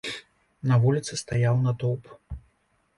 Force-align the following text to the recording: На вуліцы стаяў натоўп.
На 0.71 0.79
вуліцы 0.87 1.19
стаяў 1.25 1.63
натоўп. 1.69 2.03